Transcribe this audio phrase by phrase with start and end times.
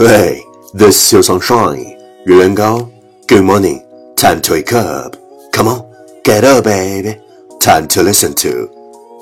[0.00, 0.42] Hey,
[0.74, 1.96] this is your sunshine.
[2.26, 2.88] 月圆高
[3.28, 3.82] Good morning.
[4.16, 5.16] Time to wake up.
[5.52, 5.84] Come on,
[6.24, 7.20] get up, baby.
[7.60, 8.68] Time to listen to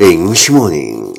[0.01, 1.15] English morning.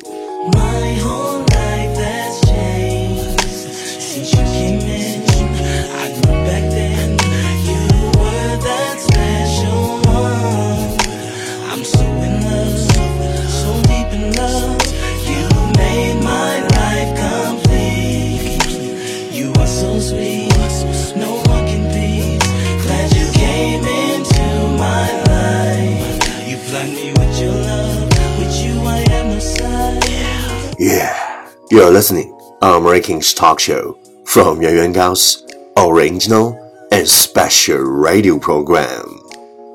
[31.70, 36.54] you're listening on Rankings Talk Show from Yuan Yuan Gao's original
[36.90, 39.04] and special radio program.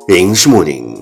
[0.08, 1.02] 英式 morning，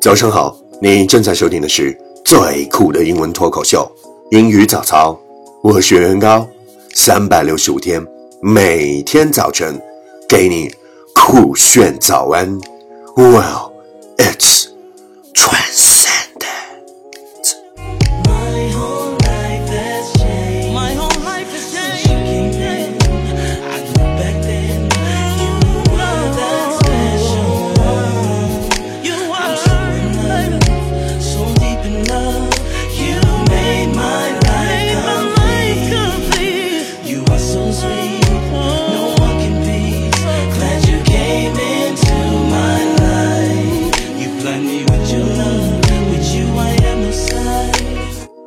[0.00, 3.90] 早上好，你正在收听的是最酷的英文脱口秀——
[4.30, 5.18] 英语早操。
[5.62, 6.46] 我是袁元高，
[6.94, 8.04] 三百六十五天，
[8.40, 9.80] 每天早晨
[10.28, 10.70] 给你
[11.14, 12.60] 酷炫早安。
[13.16, 13.72] Well,
[14.16, 14.66] it's
[15.32, 15.99] transcendent.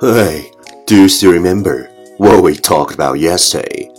[0.03, 0.51] Hey,
[0.85, 3.91] do you still remember what we talked about yesterday?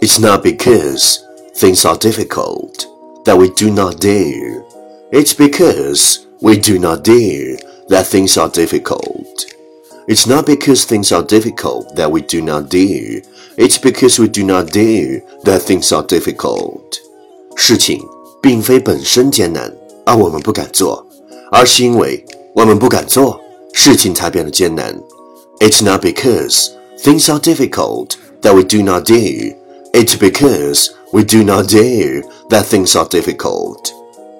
[0.00, 1.24] It's not because
[1.56, 2.86] things are difficult
[3.24, 4.64] that we do not dare.
[5.12, 9.44] It's because we do not dare that things are difficult.
[10.06, 13.22] It's not because things are difficult that we do not dare.
[13.56, 16.98] It's because we do not dare that things are difficult.
[17.56, 18.00] 事情
[18.40, 19.72] 并非本身艰难，
[20.06, 21.06] 而我们不敢做，
[21.50, 23.38] 而是因为我们不敢做，
[23.72, 24.98] 事情才变得艰难。
[25.60, 29.54] It's not because things are difficult that we do not dare.
[29.92, 33.92] It's because we do not dare that things are difficult.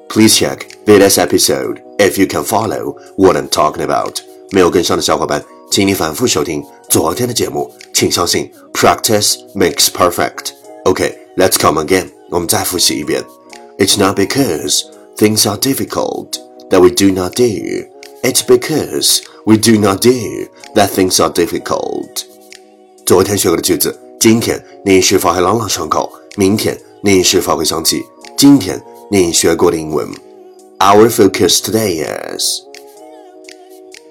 [0.09, 4.21] Please check the last episode if you can follow what I'm talking about.
[4.51, 7.71] 没有跟上的小伙伴，请你反复收听昨天的节目。
[7.93, 10.53] 请相信，practice makes perfect.
[10.85, 12.09] Okay, let's come again.
[12.31, 13.23] 我们再复习一遍。
[13.79, 14.85] It's not because
[15.17, 16.39] things are difficult
[16.71, 17.89] that we do not dare.
[18.25, 22.25] It's because we do not dare that things are difficult.
[23.07, 26.13] 昨天学过的句子，今天你是否还朗朗上口？
[26.37, 28.03] 明天你是否会想起
[28.37, 28.81] 今天
[29.11, 30.09] 你学过的英文？
[30.79, 32.05] Our focus today
[32.37, 32.63] is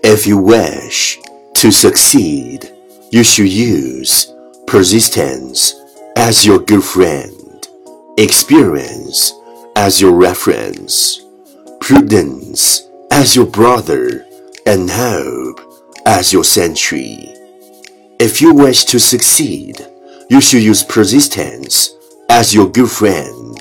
[0.04, 1.18] if you wish
[1.56, 2.64] to succeed,
[3.12, 4.26] you should use
[4.66, 5.74] persistence
[6.16, 7.32] as your good friend,
[8.18, 9.32] experience
[9.76, 11.22] as your reference,
[11.80, 12.82] prudence
[13.14, 14.26] as your brother,
[14.66, 15.60] and hope
[16.06, 17.18] as your sentry.
[18.20, 19.86] If you wish to succeed,
[20.30, 21.92] you should use persistence
[22.30, 23.58] as your good friend,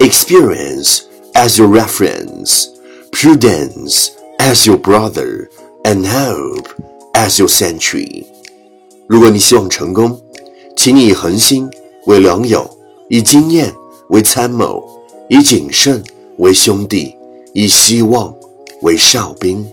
[0.00, 1.04] experience
[1.34, 2.68] as your reference,
[3.12, 4.10] prudence
[4.40, 5.48] as your brother,
[5.84, 6.68] and hope
[7.14, 8.24] as your sentry.
[9.06, 10.20] 如果你希望成功，
[10.76, 11.70] 请你以恒心
[12.06, 12.68] 为良友，
[13.08, 13.72] 以经验
[14.08, 14.84] 为参谋，
[15.28, 16.02] 以谨慎
[16.38, 17.14] 为兄弟，
[17.52, 18.34] 以希望
[18.82, 19.66] 为哨兵。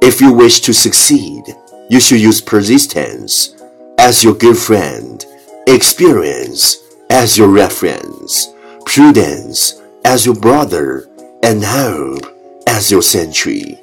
[0.00, 1.54] If you wish to succeed,
[1.88, 3.50] you should use persistence
[3.96, 5.24] as your good friend,
[5.66, 6.78] experience
[7.08, 8.48] as your reference,
[8.84, 11.06] prudence as your brother,
[11.42, 12.26] and hope
[12.66, 13.78] as your sentry.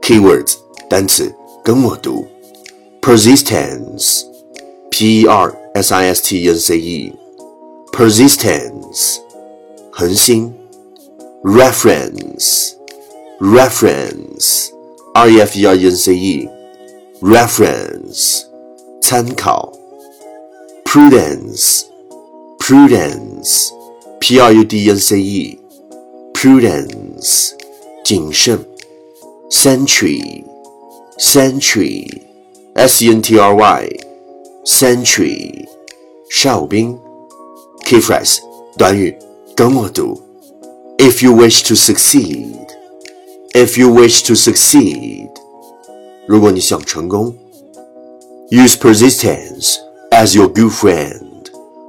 [0.00, 0.56] Keywords
[0.88, 2.26] 单词跟我读，
[3.02, 9.18] persistence，p e r s i s t e n c e，persistence，
[9.90, 10.54] 恒心
[13.41, 14.71] reference.
[15.15, 16.49] R e f e r e n c e.
[17.21, 18.45] Reference.
[19.01, 19.73] 参考.
[20.85, 21.85] Prudence.
[22.59, 23.71] Prudence.
[24.19, 25.59] P r u d e n c e.
[26.33, 27.55] Prudence.
[28.03, 28.63] 谨慎.
[29.49, 30.45] Sentry.
[32.75, 33.89] S e n t r y.
[34.63, 35.65] Sentry.
[37.83, 38.39] key phrase.
[40.99, 42.61] if you wish to succeed.
[43.54, 45.28] if you wish to succeed，
[46.26, 47.34] 如果你想成功，
[48.50, 49.76] use persistence
[50.10, 51.22] as your good friend.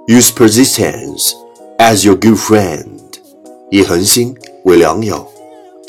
[0.08, 1.34] Use persistence
[1.78, 2.88] as your good friend.
[3.70, 5.28] 以恒心为良友。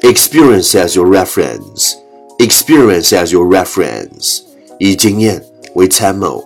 [0.02, 1.94] Experience as your reference.
[2.38, 4.40] Experience as your reference.
[4.78, 5.44] 以经验
[5.74, 6.44] 为参谋。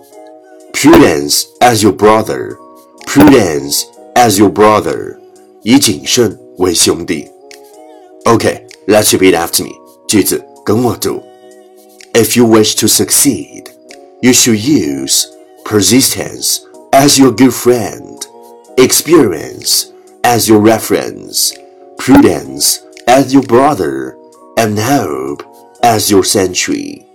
[0.73, 2.57] Prudence as your brother.
[3.13, 3.83] prudence
[4.15, 5.15] as your brother，
[5.61, 7.27] 以谨慎为兄弟。
[8.25, 9.71] Okay, let's repeat after me.
[10.07, 11.21] 句子跟我读。
[12.13, 13.69] If you wish to succeed,
[14.21, 15.25] you should use
[15.65, 16.59] persistence
[16.91, 18.19] as your good friend,
[18.77, 19.87] experience
[20.23, 21.51] as your reference,
[21.97, 24.15] prudence as your brother,
[24.57, 25.43] and hope
[25.81, 27.05] as your century.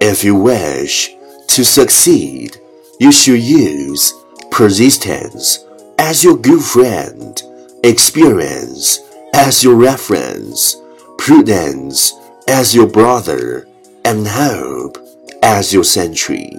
[0.00, 1.14] If you wish
[1.48, 2.56] to succeed,
[2.98, 4.14] you should use
[4.50, 5.64] persistence
[5.98, 7.40] as your good friend,
[7.84, 9.00] experience
[9.34, 10.76] as your reference,
[11.18, 12.12] prudence
[12.46, 13.68] as your brother,
[14.04, 14.98] and hope
[15.42, 16.50] as your century.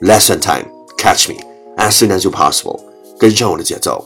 [0.00, 0.70] Lesson time.
[0.98, 1.40] Catch me
[1.78, 2.82] as soon as you possible.
[3.18, 4.04] 跟上我的节奏。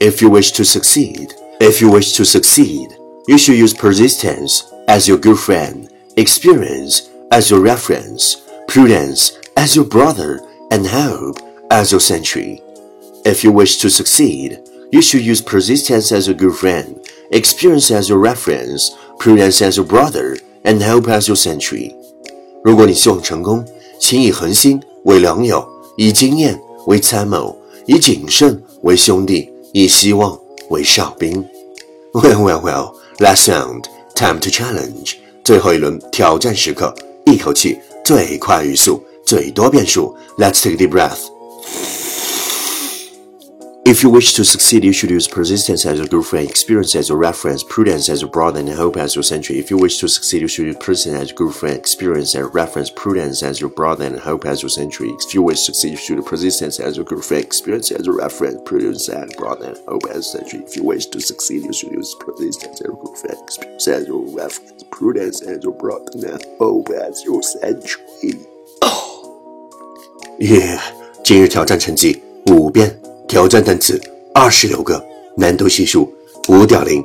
[0.00, 1.28] If you wish to succeed,
[1.60, 2.88] if you wish to succeed,
[3.26, 9.84] you should use persistence as your good friend, experience as your reference, prudence as your
[9.84, 11.38] brother, and hope
[11.70, 12.60] as your century.
[13.24, 14.58] If you wish to succeed,
[14.90, 16.96] you should use persistence as your good friend,
[17.30, 21.94] experience as your reference, prudence as your brother, and hope as your century.
[22.62, 23.64] 如果你希望成功，
[23.98, 25.66] 请以恒心为良友，
[25.96, 27.56] 以经验为参谋，
[27.86, 30.38] 以谨慎为兄弟，以希望
[30.68, 31.44] 为哨兵。
[32.12, 32.94] Well, well, well.
[33.18, 33.84] Last sound.
[34.14, 35.14] Time to challenge.
[35.42, 36.94] 最后一轮挑战时刻，
[37.24, 40.14] 一口气最快语速，最多变数。
[40.36, 42.05] Let's take a deep breath.
[43.86, 47.08] If you wish to succeed, you should use persistence as your good friend, experience as
[47.08, 49.58] your reference, prudence as your brother, and hope as your century.
[49.58, 52.40] If you wish to succeed, you should use persistence as your good friend, experience as
[52.40, 55.10] your reference, prudence as your brother, and hope as your century.
[55.10, 58.06] If you wish to succeed, you should use persistence as your good friend, experience as
[58.06, 60.60] your reference, prudence as your brother, and hope as your century.
[60.64, 64.06] If you wish to succeed, you should use persistence as your good friend, experience as
[64.06, 68.46] your reference, prudence as your brother, and hope as your century.
[68.80, 70.80] Oh, yeah.
[71.24, 73.05] 今日挑战成绩五遍。
[73.27, 73.99] 挑战单词
[74.33, 75.03] 二十六个，
[75.35, 76.11] 难度系数
[76.47, 77.03] 五点零。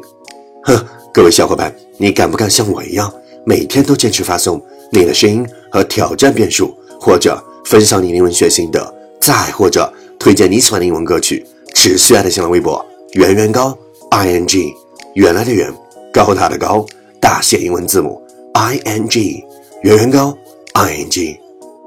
[0.63, 3.13] 呵，各位小伙伴，你敢不敢像我一样，
[3.45, 11.45] 每天都坚持发送你的声音和挑战变数，或者分享你英文学心得，再或者推荐你喜欢的英文歌曲？
[11.75, 12.85] 持续爱的新浪微博
[13.15, 13.77] 圆圆高
[14.11, 14.73] i n g，
[15.15, 15.73] 原来的圆，
[16.13, 16.87] 高大的高，
[17.19, 18.23] 大写英文字母
[18.53, 19.43] i n g，
[19.83, 20.37] 圆圆高
[20.75, 21.37] i n g，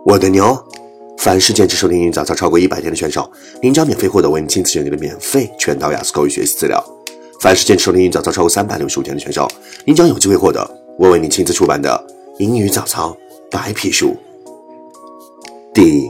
[0.05, 0.57] 我的牛。
[1.17, 3.29] 凡是坚持收听英语早操超过一百天的选手，
[3.61, 6.83] 您将免费获得为您亲自选定的免费全套雅思口语学习资料。
[7.41, 9.47] 凡是坚持收听英语早操超过三百六十五天的选手，
[9.85, 10.69] 您将有机会获得
[10.99, 12.01] 我为您亲自出版的
[12.37, 13.15] 英语早操
[13.49, 14.15] 白皮书。
[15.73, 16.09] 第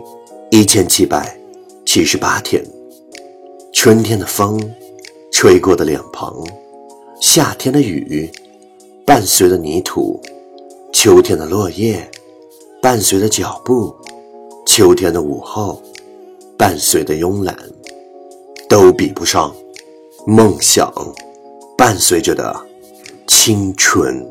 [0.52, 1.38] 一千七百
[1.86, 2.64] 七十八天，
[3.74, 4.62] 春天的风
[5.32, 6.36] 吹过的脸庞，
[7.22, 8.30] 夏天的雨
[9.06, 10.22] 伴随着泥土，
[10.92, 12.10] 秋天的落叶
[12.82, 13.96] 伴随着脚步。
[14.66, 15.82] 秋天的午后，
[16.58, 17.56] 伴随的慵懒，
[18.68, 19.56] 都比不上
[20.28, 20.92] 梦想
[21.78, 22.56] 伴随着的
[23.28, 24.26] 青春。